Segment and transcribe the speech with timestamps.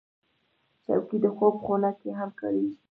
[0.85, 2.75] چوکۍ د خوب خونه کې هم کارېږي.